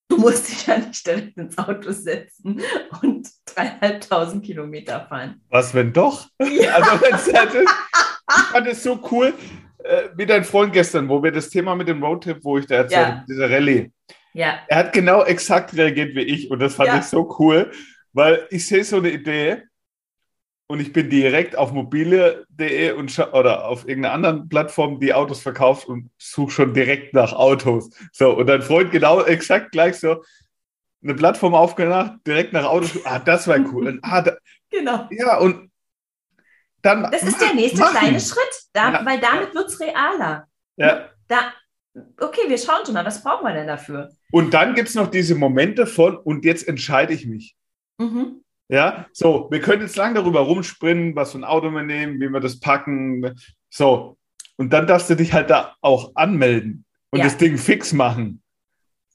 [0.09, 2.61] du musst dich ja nicht direkt ins Auto setzen
[3.03, 5.41] und dreieinhalbtausend Kilometer fahren.
[5.49, 6.29] Was, wenn doch?
[6.41, 6.75] Ja.
[6.75, 7.75] Also, wenn es halt ist,
[8.37, 9.35] ich fand es so cool,
[9.85, 12.77] äh, wie dein Freund gestern, wo wir das Thema mit dem Roadtrip, wo ich da
[12.77, 13.25] erzählt ja.
[13.29, 13.91] dieser Rallye.
[14.33, 14.61] Ja.
[14.69, 16.99] Er hat genau exakt reagiert wie ich und das fand ja.
[16.99, 17.71] ich so cool.
[18.13, 19.63] Weil ich sehe so eine Idee
[20.67, 22.93] und ich bin direkt auf mobile.de
[23.33, 27.91] oder auf irgendeiner anderen Plattform, die Autos verkauft und suche schon direkt nach Autos.
[28.13, 30.23] So, und dein Freund genau exakt gleich so
[31.03, 33.05] eine Plattform aufgemacht, direkt nach Autos.
[33.05, 33.89] Ah, das war cool.
[33.89, 34.37] Und, ah, da,
[34.71, 35.09] genau.
[35.11, 35.70] Ja, und
[36.83, 37.11] dann.
[37.11, 37.97] Das ist der nächste machen.
[37.97, 39.07] kleine Schritt, da, ja.
[39.07, 40.47] weil damit wird es realer.
[40.77, 41.09] Ja.
[41.29, 41.53] Da,
[42.21, 44.11] okay, wir schauen schon mal, was brauchen wir denn dafür?
[44.33, 47.57] Und dann gibt es noch diese Momente von, und jetzt entscheide ich mich.
[47.99, 48.43] Mhm.
[48.69, 52.29] Ja, so, wir können jetzt lang darüber rumspringen, was für ein Auto wir nehmen, wie
[52.29, 53.37] wir das packen.
[53.69, 54.17] So,
[54.57, 57.25] und dann darfst du dich halt da auch anmelden und ja.
[57.25, 58.43] das Ding fix machen.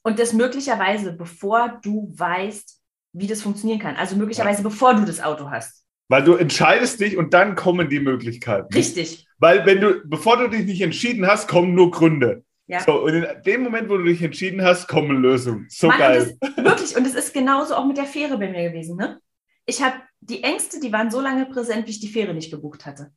[0.02, 2.82] Und das möglicherweise, bevor du weißt,
[3.14, 3.96] wie das funktionieren kann.
[3.96, 4.68] Also möglicherweise, ja.
[4.68, 5.85] bevor du das Auto hast.
[6.08, 8.72] Weil du entscheidest dich und dann kommen die Möglichkeiten.
[8.72, 9.26] Richtig.
[9.38, 12.44] Weil wenn du, bevor du dich nicht entschieden hast, kommen nur Gründe.
[12.68, 12.80] Ja.
[12.80, 15.66] So, und in dem Moment, wo du dich entschieden hast, kommen Lösungen.
[15.68, 16.36] So Mann, geil.
[16.40, 18.96] Und das, wirklich, und es ist genauso auch mit der Fähre bei mir gewesen.
[18.96, 19.20] Ne?
[19.66, 22.86] Ich habe die Ängste, die waren so lange präsent, wie ich die Fähre nicht gebucht
[22.86, 23.12] hatte.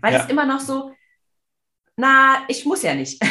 [0.00, 0.22] Weil ja.
[0.22, 0.92] es immer noch so,
[1.96, 3.22] na, ich muss ja nicht.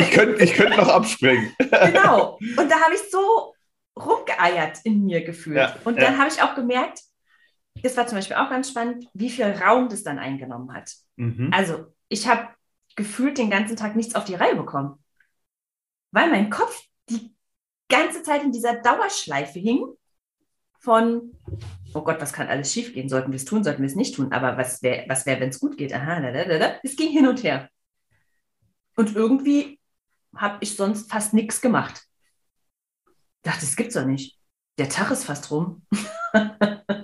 [0.00, 1.52] ich könnte ich könnt noch abspringen.
[1.58, 2.38] genau.
[2.56, 3.54] Und da habe ich so
[3.96, 5.56] rumgeeiert in mir gefühlt.
[5.56, 7.00] Ja, und dann habe ich auch gemerkt,
[7.82, 10.92] das war zum Beispiel auch ganz spannend, wie viel Raum das dann eingenommen hat.
[11.16, 11.50] Mhm.
[11.52, 12.48] Also ich habe
[12.96, 15.02] gefühlt den ganzen Tag nichts auf die Reihe bekommen
[16.12, 17.34] weil mein Kopf die
[17.88, 19.84] ganze Zeit in dieser Dauerschleife hing
[20.78, 21.32] von,
[21.94, 23.08] oh Gott, was kann alles schiefgehen?
[23.08, 24.32] Sollten wir es tun, sollten wir es nicht tun?
[24.32, 25.92] Aber was wäre, was wär, wenn es gut geht?
[25.92, 26.74] Aha, da.
[26.82, 27.68] Es ging hin und her.
[28.96, 29.80] Und irgendwie
[30.36, 32.02] habe ich sonst fast nichts gemacht.
[33.06, 34.38] Ich dachte, das gibt's doch nicht.
[34.78, 35.86] Der Tag ist fast rum.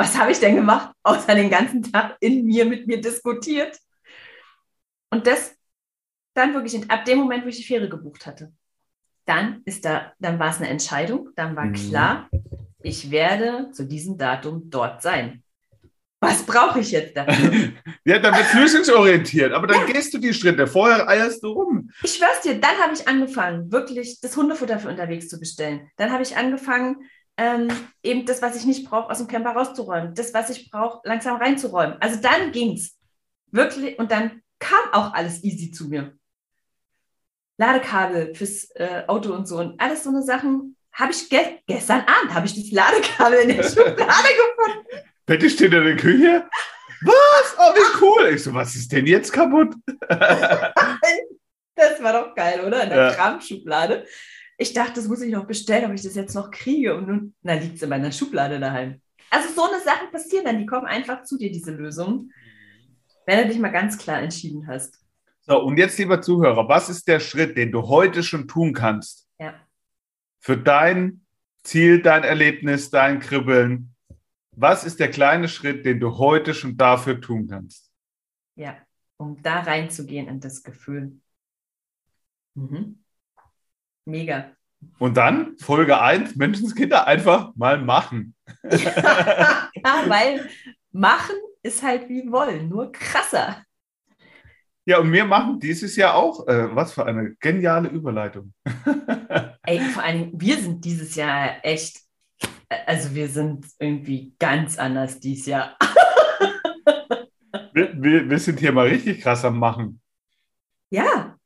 [0.00, 3.78] was habe ich denn gemacht, außer den ganzen Tag in mir mit mir diskutiert?
[5.10, 5.54] Und das
[6.32, 8.50] dann wirklich ab dem Moment, wo ich die Fähre gebucht hatte,
[9.26, 11.74] dann ist da, dann war es eine Entscheidung, dann war mhm.
[11.74, 12.30] klar,
[12.82, 15.42] ich werde zu diesem Datum dort sein.
[16.18, 17.72] Was brauche ich jetzt dafür?
[18.04, 19.92] ja, dann wird lösungsorientiert, aber dann ja.
[19.92, 20.66] gehst du die Schritte.
[20.66, 21.90] Vorher eierst du rum.
[22.02, 25.90] Ich schwör's dir, dann habe ich angefangen, wirklich das Hundefutter für unterwegs zu bestellen.
[25.98, 26.96] Dann habe ich angefangen,
[27.36, 27.68] ähm,
[28.02, 30.14] eben das, was ich nicht brauche, aus dem Camper rauszuräumen.
[30.14, 31.96] Das, was ich brauche, langsam reinzuräumen.
[32.00, 32.98] Also dann ging's.
[33.50, 36.12] Wirklich, und dann kam auch alles easy zu mir.
[37.56, 40.76] Ladekabel fürs äh, Auto und so und alles so eine Sachen.
[40.92, 44.86] Habe ich ge gestern Abend habe ich das Ladekabel in der Schublade gefunden.
[45.26, 46.48] Bitte steht in der Küche.
[47.02, 47.56] Was?
[47.58, 48.34] Oh, wie cool.
[48.34, 49.74] Ich so, was ist denn jetzt kaputt?
[50.08, 52.82] das war doch geil, oder?
[52.82, 53.12] In der ja.
[53.12, 54.06] Kramschublade.
[54.60, 56.94] Ich dachte, das muss ich noch bestellen, ob ich das jetzt noch kriege.
[56.94, 59.00] Und nun, na, liegt es in meiner Schublade daheim.
[59.30, 62.30] Also so eine Sache passieren dann, die kommen einfach zu dir, diese Lösung,
[63.24, 65.02] wenn du dich mal ganz klar entschieden hast.
[65.40, 69.26] So, und jetzt, lieber Zuhörer, was ist der Schritt, den du heute schon tun kannst?
[69.38, 69.54] Ja.
[70.40, 71.24] Für dein
[71.62, 73.94] Ziel, dein Erlebnis, dein Kribbeln.
[74.52, 77.90] Was ist der kleine Schritt, den du heute schon dafür tun kannst?
[78.56, 78.76] Ja,
[79.16, 81.18] um da reinzugehen in das Gefühl.
[82.54, 83.02] Mhm.
[84.10, 84.50] Mega.
[84.98, 88.34] Und dann Folge 1, Menschenskinder, einfach mal machen.
[88.70, 89.68] ja,
[90.06, 90.48] weil
[90.92, 93.64] machen ist halt wie wollen, nur krasser.
[94.86, 98.54] Ja, und wir machen dieses Jahr auch, äh, was für eine geniale Überleitung.
[99.62, 102.00] Ey, vor allem, wir sind dieses Jahr echt,
[102.86, 105.76] also wir sind irgendwie ganz anders dieses Jahr.
[107.72, 110.00] wir, wir, wir sind hier mal richtig krass am Machen.
[110.90, 111.36] Ja.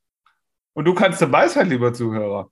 [0.72, 2.50] Und du kannst dabei sein, lieber Zuhörer.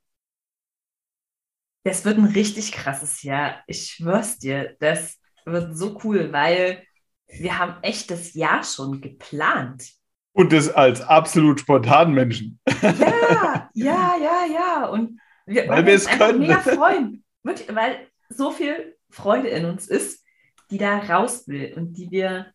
[1.84, 3.62] Das wird ein richtig krasses Jahr.
[3.66, 6.82] Ich schwör's dir, das wird so cool, weil
[7.26, 9.90] wir haben echt das Jahr schon geplant.
[10.32, 12.58] Und das als absolut spontan Menschen.
[12.82, 14.86] Ja, ja, ja, ja.
[14.86, 16.40] Und wir, weil wir es können.
[16.40, 17.24] mega freuen.
[17.42, 20.24] Wirklich, weil so viel Freude in uns ist,
[20.70, 22.52] die da raus will und die wir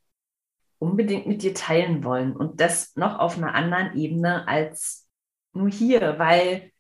[0.80, 2.36] unbedingt mit dir teilen wollen.
[2.36, 5.08] Und das noch auf einer anderen Ebene als
[5.54, 6.72] nur hier, weil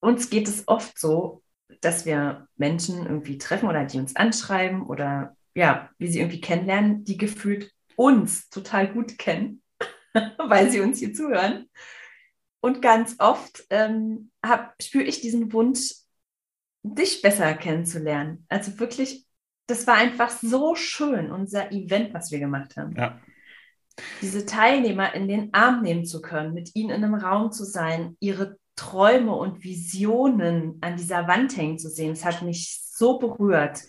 [0.00, 1.42] uns geht es oft so,
[1.80, 7.04] dass wir Menschen irgendwie treffen oder die uns anschreiben oder ja, wie sie irgendwie kennenlernen,
[7.04, 9.62] die gefühlt uns total gut kennen,
[10.38, 11.68] weil sie uns hier zuhören.
[12.60, 14.30] Und ganz oft ähm,
[14.80, 15.94] spüre ich diesen Wunsch,
[16.82, 18.44] dich besser kennenzulernen.
[18.48, 19.26] Also wirklich,
[19.66, 22.94] das war einfach so schön, unser Event, was wir gemacht haben.
[22.96, 23.20] Ja.
[24.22, 28.16] Diese Teilnehmer in den Arm nehmen zu können, mit ihnen in einem Raum zu sein,
[28.20, 33.82] ihre Träume und Visionen an dieser Wand hängen zu sehen, das hat mich so berührt.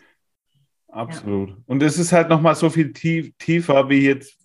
[0.89, 1.49] Absolut.
[1.51, 1.55] Ja.
[1.65, 4.37] Und es ist halt nochmal so viel tief, tiefer wie jetzt.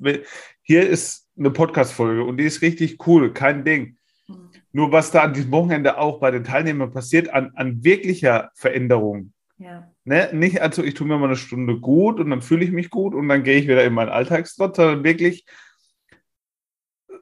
[0.62, 3.96] Hier ist eine Podcast-Folge und die ist richtig cool, kein Ding.
[4.28, 4.50] Mhm.
[4.70, 9.32] Nur was da an diesem Wochenende auch bei den Teilnehmern passiert, an, an wirklicher Veränderung.
[9.58, 9.90] Ja.
[10.04, 10.30] Ne?
[10.32, 13.16] Nicht, also ich tue mir mal eine Stunde gut und dann fühle ich mich gut
[13.16, 15.44] und dann gehe ich wieder in meinen Alltagstrott, sondern wirklich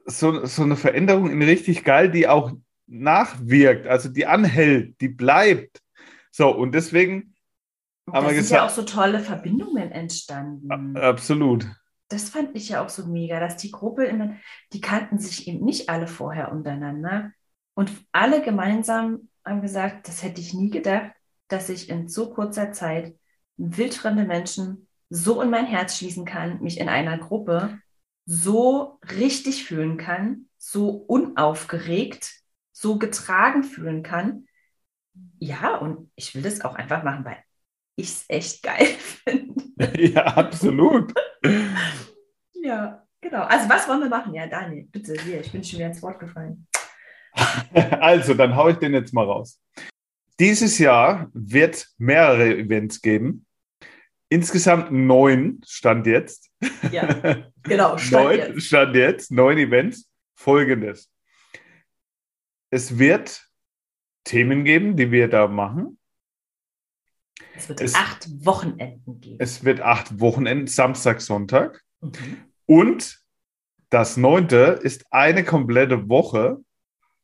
[0.05, 2.51] so, so eine Veränderung in richtig geil, die auch
[2.87, 5.81] nachwirkt, also die anhält, die bleibt.
[6.31, 7.35] So, und deswegen
[8.11, 8.47] haben wir gesagt.
[8.47, 10.97] sind ja auch so tolle Verbindungen entstanden.
[10.97, 11.67] Absolut.
[12.09, 14.35] Das fand ich ja auch so mega, dass die Gruppe, immer,
[14.73, 17.31] die kannten sich eben nicht alle vorher untereinander.
[17.73, 21.11] Und alle gemeinsam haben gesagt, das hätte ich nie gedacht,
[21.47, 23.15] dass ich in so kurzer Zeit
[23.57, 27.79] wildfremde Menschen so in mein Herz schließen kann, mich in einer Gruppe
[28.25, 32.44] so richtig fühlen kann, so unaufgeregt
[32.85, 34.45] so getragen fühlen kann.
[35.39, 37.37] Ja, und ich will das auch einfach machen, weil
[37.95, 38.85] ich es echt geil
[39.27, 39.55] finde.
[39.97, 41.13] Ja, absolut.
[42.53, 43.41] ja, genau.
[43.41, 44.33] Also was wollen wir machen?
[44.33, 46.67] Ja, Daniel, bitte, hier, ich bin schon wieder ins Wort gefallen.
[47.73, 49.59] Also, dann haue ich den jetzt mal raus.
[50.39, 53.45] Dieses Jahr wird mehrere Events geben.
[54.29, 56.49] Insgesamt neun stand jetzt.
[56.91, 58.61] Ja, genau, stand neun, jetzt.
[58.67, 60.09] Stand jetzt, neun Events.
[60.37, 61.11] Folgendes
[62.75, 63.41] es wird
[64.25, 65.97] Themen geben, die wir da machen.
[67.55, 69.37] Es wird es, acht Wochenenden geben.
[69.39, 71.85] Es wird acht Wochenenden, Samstag, Sonntag.
[72.01, 72.11] Mhm.
[72.65, 73.23] Und
[73.89, 76.57] das neunte ist eine komplette Woche.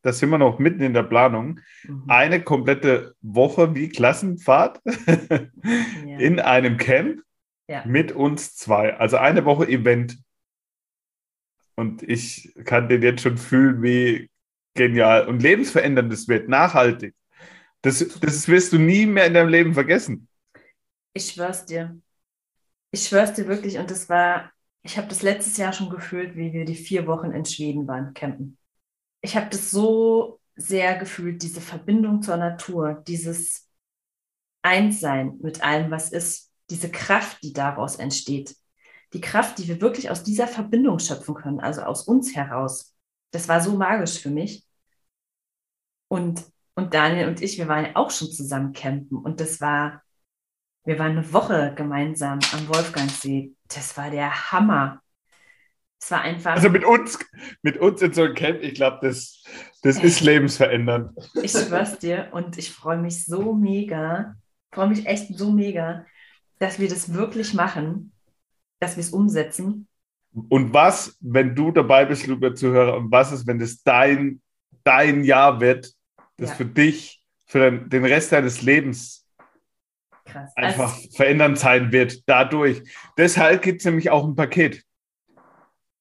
[0.04, 1.60] Da sind wir noch mitten in der Planung.
[1.84, 2.06] Mhm.
[2.08, 6.18] Eine komplette Woche wie Klassenfahrt ja.
[6.18, 7.24] in einem Camp
[7.68, 7.84] ja.
[7.86, 8.96] mit uns zwei.
[8.96, 10.18] Also eine Woche Event.
[11.76, 14.31] Und ich kann den jetzt schon fühlen, wie
[14.74, 17.16] genial und lebensveränderndes wird, nachhaltig.
[17.82, 20.28] Das, das wirst du nie mehr in deinem Leben vergessen.
[21.14, 22.00] Ich schwör's dir.
[22.92, 23.78] Ich schwör's dir wirklich.
[23.78, 24.52] Und das war,
[24.84, 28.14] ich habe das letztes Jahr schon gefühlt, wie wir die vier Wochen in Schweden waren,
[28.14, 28.58] campen.
[29.22, 33.70] Ich habe das so sehr gefühlt, diese Verbindung zur Natur, dieses
[34.62, 38.56] Einssein mit allem, was ist, diese Kraft, die daraus entsteht.
[39.14, 42.96] Die Kraft, die wir wirklich aus dieser Verbindung schöpfen können, also aus uns heraus
[43.32, 44.66] das war so magisch für mich.
[46.08, 46.44] Und,
[46.76, 49.18] und Daniel und ich, wir waren ja auch schon zusammen campen.
[49.18, 50.04] Und das war,
[50.84, 53.54] wir waren eine Woche gemeinsam am Wolfgangsee.
[53.68, 55.02] Das war der Hammer.
[56.02, 56.54] Es war einfach.
[56.54, 57.20] Also mit uns,
[57.62, 59.44] mit uns in so einem Camp, ich glaube, das,
[59.84, 61.12] das ist lebensverändernd.
[61.42, 64.36] Ich schwör's dir und ich freue mich so mega,
[64.72, 66.06] freue mich echt so mega,
[66.60, 68.12] dass wir das wirklich machen,
[68.80, 69.88] dass wir es umsetzen
[70.50, 74.42] und was, wenn du dabei bist, lieber Zuhörer, und was ist, wenn das dein,
[74.84, 75.94] dein Jahr wird,
[76.38, 76.56] das ja.
[76.56, 79.26] für dich, für den, Rest deines Lebens
[80.26, 80.52] Krass.
[80.56, 82.82] einfach also, verändern sein wird, dadurch.
[83.18, 84.84] Deshalb gibt es nämlich auch ein Paket.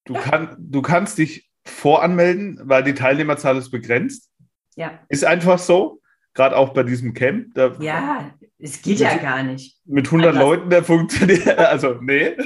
[0.04, 4.30] Du, kann, du kannst dich voranmelden, weil die Teilnehmerzahl ist begrenzt.
[4.76, 5.00] Ja.
[5.08, 6.00] Ist einfach so,
[6.34, 7.54] gerade auch bei diesem Camp.
[7.54, 9.78] Da, ja, es geht ja gar nicht.
[9.84, 10.42] Mit 100 Anders.
[10.42, 12.36] Leuten, der funktioniert, also nee.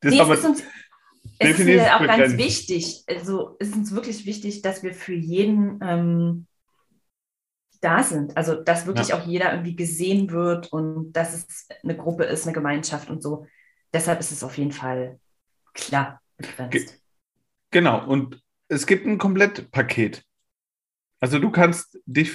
[0.00, 0.62] Das nee, ist uns,
[1.38, 5.14] es ist mir auch ganz wichtig, also es ist uns wirklich wichtig, dass wir für
[5.14, 6.46] jeden ähm,
[7.80, 8.36] da sind.
[8.36, 9.18] Also dass wirklich ja.
[9.18, 13.46] auch jeder irgendwie gesehen wird und dass es eine Gruppe ist, eine Gemeinschaft und so.
[13.92, 15.18] Deshalb ist es auf jeden Fall
[15.74, 17.00] klar begrenzt.
[17.70, 20.24] Genau, und es gibt ein Komplettpaket.
[21.20, 22.32] Also du kannst dich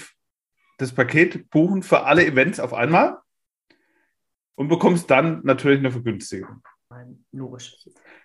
[0.77, 3.17] das Paket buchen für alle Events auf einmal
[4.55, 6.61] und bekommst dann natürlich eine Vergünstigung.
[7.31, 7.75] Logisch.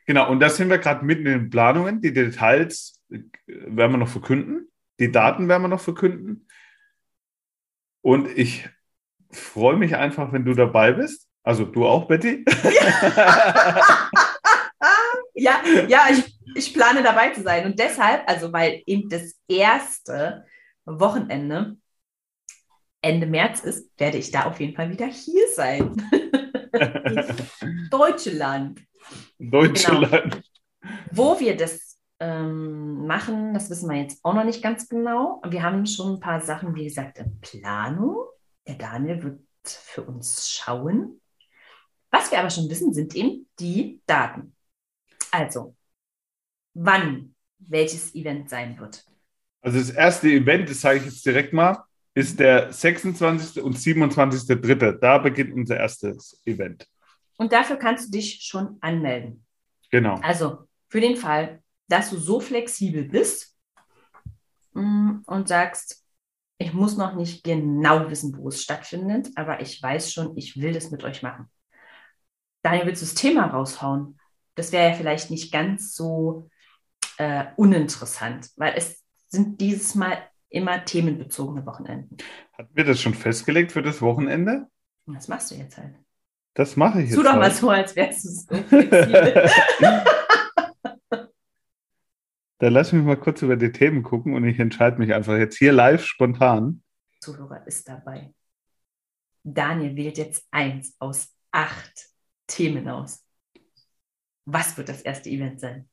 [0.07, 2.01] Genau, und da sind wir gerade mitten in den Planungen.
[2.01, 4.71] Die Details äh, werden wir noch verkünden.
[4.99, 6.47] Die Daten werden wir noch verkünden.
[8.03, 8.69] Und ich
[9.31, 11.29] freue mich einfach, wenn du dabei bist.
[11.43, 12.45] Also du auch, Betty?
[15.35, 17.67] ja, ja, ich, ich plane dabei zu sein.
[17.67, 20.45] Und deshalb, also weil eben das erste
[20.85, 21.77] Wochenende
[23.01, 25.97] Ende März ist, werde ich da auf jeden Fall wieder hier sein.
[27.91, 28.81] Deutschland.
[29.51, 30.43] Deutschland.
[30.81, 30.95] Genau.
[31.11, 35.43] Wo wir das ähm, machen, das wissen wir jetzt auch noch nicht ganz genau.
[35.49, 38.17] Wir haben schon ein paar Sachen, wie gesagt, in Planung.
[38.67, 41.21] Der Daniel wird für uns schauen.
[42.11, 44.55] Was wir aber schon wissen, sind eben die Daten.
[45.31, 45.75] Also,
[46.75, 49.05] wann welches Event sein wird.
[49.61, 53.63] Also das erste Event, das sage ich jetzt direkt mal, ist der 26.
[53.63, 54.99] und 27.3.
[54.99, 56.87] Da beginnt unser erstes Event.
[57.43, 59.45] Und dafür kannst du dich schon anmelden.
[59.91, 60.15] Genau.
[60.23, 63.59] Also für den Fall, dass du so flexibel bist
[64.75, 66.05] mm, und sagst,
[66.59, 70.73] ich muss noch nicht genau wissen, wo es stattfindet, aber ich weiß schon, ich will
[70.73, 71.51] das mit euch machen.
[72.63, 74.21] Daniel, willst du das Thema raushauen?
[74.55, 76.49] Das wäre ja vielleicht nicht ganz so
[77.19, 80.17] äh, uninteressant, weil es sind dieses Mal
[80.49, 82.19] immer themenbezogene Wochenenden.
[82.53, 84.69] Hatten wir das schon festgelegt für das Wochenende?
[85.07, 85.97] Das machst du jetzt halt.
[86.55, 87.17] Das mache ich jetzt.
[87.17, 87.41] Tu doch halt.
[87.41, 89.51] mal so, als wärst du flexibel.
[92.59, 95.57] Dann lass mich mal kurz über die Themen gucken und ich entscheide mich einfach jetzt
[95.57, 96.83] hier live spontan.
[97.21, 98.33] Zuhörer ist dabei.
[99.43, 102.07] Daniel wählt jetzt eins aus acht
[102.47, 103.25] Themen aus.
[104.45, 105.89] Was wird das erste Event sein?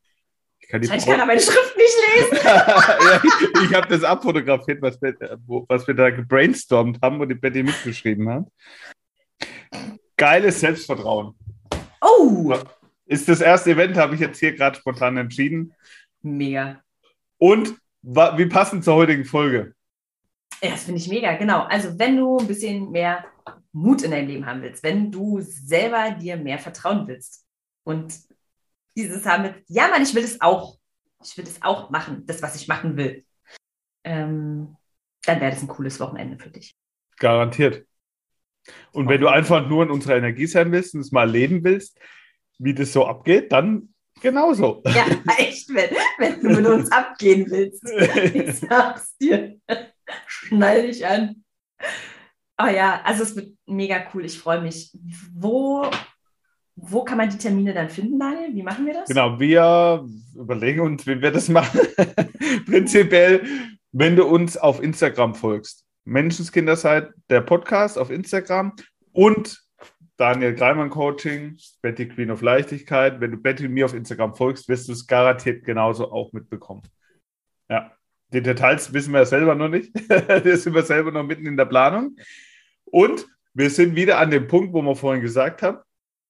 [0.59, 2.37] Ich kann, ich kann meine Schrift nicht lesen.
[2.45, 5.15] ja, ich, ich habe das abfotografiert, was wir,
[5.67, 8.45] was wir da gebrainstormt haben und die Betty mitgeschrieben hat.
[10.19, 11.33] Geiles Selbstvertrauen.
[12.01, 12.53] Oh!
[13.05, 15.73] Ist das erste Event, habe ich jetzt hier gerade spontan entschieden.
[16.21, 16.83] Mega.
[17.37, 19.73] Und wie passend zur heutigen Folge?
[20.61, 21.61] Ja, das finde ich mega, genau.
[21.63, 23.25] Also, wenn du ein bisschen mehr
[23.71, 27.45] Mut in deinem Leben haben willst, wenn du selber dir mehr vertrauen willst
[27.85, 28.13] und
[28.97, 30.77] dieses haben mit, ja, Mann, ich will das auch.
[31.23, 33.23] Ich will das auch machen, das, was ich machen will.
[34.03, 34.75] Ähm,
[35.23, 36.75] dann wäre das ein cooles Wochenende für dich.
[37.17, 37.85] Garantiert.
[38.91, 41.97] Und wenn du einfach nur in unserer Energie sein willst und es mal erleben willst,
[42.57, 44.81] wie das so abgeht, dann genauso.
[44.85, 45.05] Ja,
[45.37, 47.83] echt, wenn, wenn du mit uns abgehen willst.
[48.33, 49.57] Ich sag's dir.
[50.27, 51.43] Schnall dich an.
[52.61, 54.25] Oh ja, also es wird mega cool.
[54.25, 54.91] Ich freue mich.
[55.33, 55.89] Wo,
[56.75, 58.53] wo kann man die Termine dann finden, Daniel?
[58.53, 59.07] Wie machen wir das?
[59.07, 60.05] Genau, wir
[60.35, 61.79] überlegen uns, wie wir das machen.
[62.65, 63.43] Prinzipiell,
[63.91, 65.85] wenn du uns auf Instagram folgst.
[66.05, 68.73] Menschenskinderzeit, der Podcast auf Instagram
[69.11, 69.61] und
[70.17, 73.21] Daniel Greimann Coaching, Betty Queen of Leichtigkeit.
[73.21, 76.81] Wenn du Betty mir auf Instagram folgst, wirst du es garantiert genauso auch mitbekommen.
[77.69, 77.93] Ja,
[78.33, 79.91] die Details wissen wir selber noch nicht.
[80.09, 82.17] da sind wir selber noch mitten in der Planung.
[82.85, 85.79] Und wir sind wieder an dem Punkt, wo wir vorhin gesagt haben,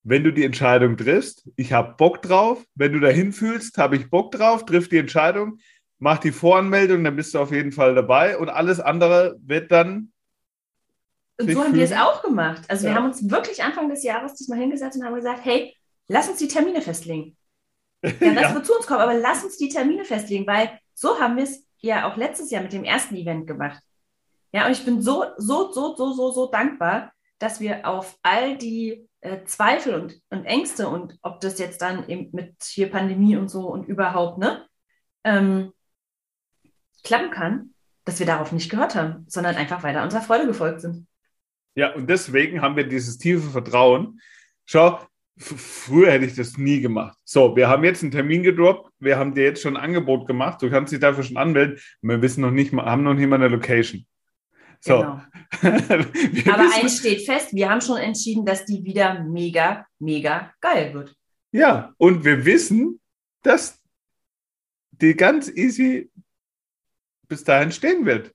[0.03, 4.09] wenn du die Entscheidung triffst, ich habe Bock drauf, wenn du dahin fühlst, habe ich
[4.09, 5.59] Bock drauf, triff die Entscheidung,
[5.99, 10.11] mach die Voranmeldung, dann bist du auf jeden Fall dabei und alles andere wird dann.
[11.39, 12.63] Und so haben wir es auch gemacht.
[12.67, 12.91] Also ja.
[12.91, 15.75] wir haben uns wirklich Anfang des Jahres diesmal hingesetzt und haben gesagt, hey,
[16.07, 17.35] lass uns die Termine festlegen.
[18.01, 18.53] Ja, das ja.
[18.53, 21.67] wird zu uns kommen, aber lass uns die Termine festlegen, weil so haben wir es
[21.79, 23.83] ja auch letztes Jahr mit dem ersten Event gemacht.
[24.53, 28.57] Ja, und ich bin so, so, so, so, so, so dankbar, dass wir auf all
[28.57, 33.35] die äh, Zweifel und, und Ängste und ob das jetzt dann eben mit hier Pandemie
[33.35, 34.65] und so und überhaupt, ne,
[35.25, 35.73] ähm,
[37.03, 37.73] klappen kann,
[38.05, 41.07] dass wir darauf nicht gehört haben, sondern einfach weiter unserer Freude gefolgt sind.
[41.75, 44.19] Ja, und deswegen haben wir dieses tiefe Vertrauen.
[44.65, 44.99] Schau,
[45.37, 47.17] früher hätte ich das nie gemacht.
[47.23, 50.61] So, wir haben jetzt einen Termin gedroppt, wir haben dir jetzt schon ein Angebot gemacht,
[50.61, 53.35] du kannst dich dafür schon anmelden, wir wissen noch nicht mal, haben noch nicht mal
[53.35, 54.05] eine Location.
[54.81, 54.99] So.
[54.99, 55.21] Genau.
[56.53, 61.15] Aber eins steht fest, wir haben schon entschieden, dass die wieder mega, mega geil wird.
[61.51, 62.99] Ja, und wir wissen,
[63.41, 63.81] dass
[64.91, 66.09] die ganz easy
[67.29, 68.33] bis dahin stehen wird.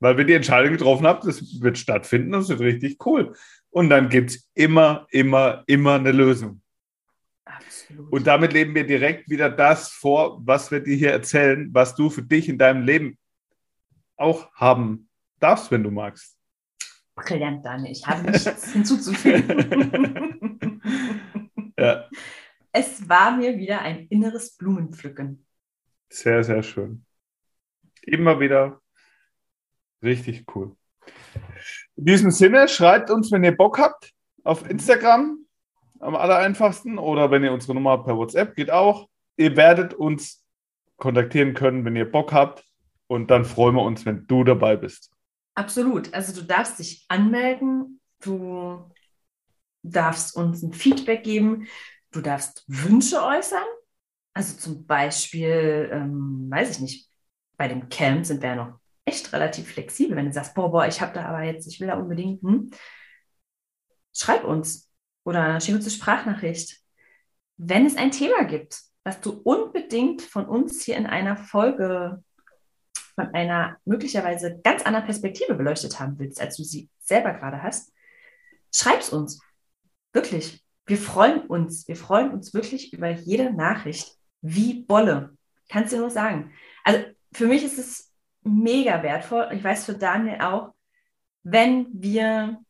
[0.00, 3.34] Weil wir die Entscheidung getroffen haben, das wird stattfinden, das wird richtig cool.
[3.70, 6.62] Und dann gibt es immer, immer, immer eine Lösung.
[7.44, 8.12] Absolut.
[8.12, 12.10] Und damit leben wir direkt wieder das vor, was wir dir hier erzählen, was du
[12.10, 13.18] für dich in deinem Leben
[14.16, 15.08] auch haben
[15.38, 16.36] darfst, wenn du magst.
[17.14, 17.92] Brillant, Daniel.
[17.92, 20.80] Ich habe nichts hinzuzufügen.
[21.78, 22.08] ja.
[22.72, 25.44] Es war mir wieder ein inneres Blumenpflücken.
[26.08, 27.04] Sehr, sehr schön.
[28.02, 28.80] Immer wieder
[30.02, 30.76] richtig cool.
[31.96, 34.12] In diesem Sinne, schreibt uns, wenn ihr Bock habt,
[34.44, 35.38] auf Instagram
[35.98, 39.08] am allereinfachsten oder wenn ihr unsere Nummer per WhatsApp geht auch.
[39.36, 40.44] Ihr werdet uns
[40.96, 42.64] kontaktieren können, wenn ihr Bock habt.
[43.06, 45.10] Und dann freuen wir uns, wenn du dabei bist.
[45.54, 46.14] Absolut.
[46.14, 48.00] Also du darfst dich anmelden.
[48.20, 48.90] Du
[49.82, 51.66] darfst uns ein Feedback geben,
[52.12, 53.64] du darfst Wünsche äußern.
[54.34, 57.09] Also zum Beispiel, ähm, weiß ich nicht,
[57.60, 60.16] bei dem Camp sind wir ja noch echt relativ flexibel.
[60.16, 62.70] Wenn du sagst, boah, boah, ich habe da aber jetzt, ich will da unbedingt, hm,
[64.16, 64.90] schreib uns
[65.24, 66.80] oder schick uns eine Sprachnachricht.
[67.58, 72.24] Wenn es ein Thema gibt, was du unbedingt von uns hier in einer Folge
[73.14, 77.92] von einer möglicherweise ganz anderen Perspektive beleuchtet haben willst, als du sie selber gerade hast,
[78.74, 79.38] schreib's uns.
[80.14, 80.64] Wirklich.
[80.86, 81.86] Wir freuen uns.
[81.88, 84.16] Wir freuen uns wirklich über jede Nachricht.
[84.40, 85.36] Wie Bolle.
[85.68, 86.54] Kannst du nur sagen.
[86.84, 88.12] Also für mich ist es
[88.42, 89.48] mega wertvoll.
[89.52, 90.74] Ich weiß für Daniel auch,
[91.42, 92.60] wenn wir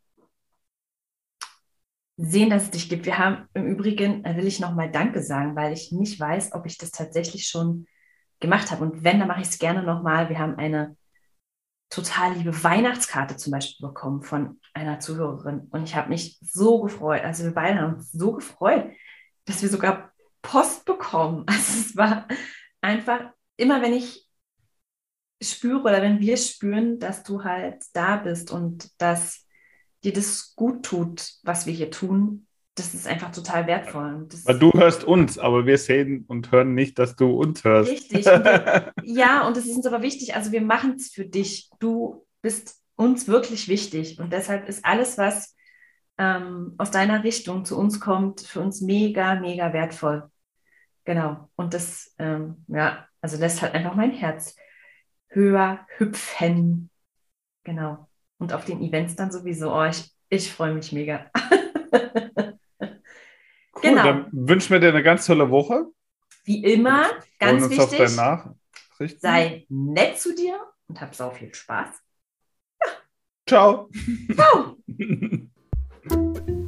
[2.16, 3.06] sehen, dass es dich gibt.
[3.06, 6.76] Wir haben im Übrigen, will ich nochmal Danke sagen, weil ich nicht weiß, ob ich
[6.76, 7.86] das tatsächlich schon
[8.40, 8.84] gemacht habe.
[8.84, 10.28] Und wenn, dann mache ich es gerne nochmal.
[10.28, 10.96] Wir haben eine
[11.88, 15.68] total liebe Weihnachtskarte zum Beispiel bekommen von einer Zuhörerin.
[15.70, 17.22] Und ich habe mich so gefreut.
[17.22, 18.90] Also wir beide haben uns so gefreut,
[19.46, 21.44] dass wir sogar Post bekommen.
[21.48, 22.28] Also es war
[22.80, 24.29] einfach, immer wenn ich
[25.42, 29.46] spüre oder wenn wir spüren, dass du halt da bist und dass
[30.04, 34.26] dir das gut tut, was wir hier tun, das ist einfach total wertvoll.
[34.44, 37.90] Weil du hörst uns, aber wir sehen und hören nicht, dass du uns hörst.
[37.90, 38.26] Richtig.
[38.26, 40.34] Und wir, ja, und das ist uns aber wichtig.
[40.34, 41.68] Also wir machen es für dich.
[41.78, 44.18] Du bist uns wirklich wichtig.
[44.18, 45.56] Und deshalb ist alles, was
[46.16, 50.30] ähm, aus deiner Richtung zu uns kommt, für uns mega, mega wertvoll.
[51.04, 51.50] Genau.
[51.56, 54.54] Und das, ähm, ja, also lässt halt einfach mein Herz
[55.30, 56.90] höher hüpfen.
[57.64, 58.08] Genau.
[58.38, 59.74] Und auf den Events dann sowieso.
[59.74, 61.30] Oh, ich, ich freue mich mega.
[62.82, 62.98] cool,
[63.82, 64.04] genau.
[64.04, 65.86] dann wünschen wir dir eine ganz tolle Woche.
[66.44, 68.10] Wie immer, ganz wichtig.
[69.18, 70.58] Sei nett zu dir
[70.88, 71.88] und hab sau viel Spaß.
[72.82, 72.90] Ja.
[73.46, 73.90] Ciao.
[74.34, 74.76] Ciao.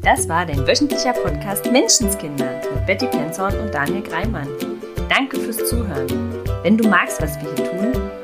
[0.02, 4.48] Das war dein wöchentlicher Podcast Menschenskinder mit Betty Penzorn und Daniel Greimann.
[5.08, 6.08] Danke fürs Zuhören.
[6.64, 8.01] Wenn du magst, was wir hier tun,